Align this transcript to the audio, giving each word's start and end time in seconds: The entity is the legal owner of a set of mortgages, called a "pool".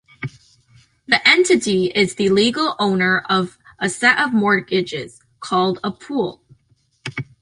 The 1.07 1.21
entity 1.29 1.91
is 1.93 2.15
the 2.15 2.29
legal 2.29 2.75
owner 2.79 3.23
of 3.29 3.59
a 3.77 3.87
set 3.87 4.17
of 4.19 4.33
mortgages, 4.33 5.19
called 5.39 5.79
a 5.83 5.91
"pool". 5.91 6.41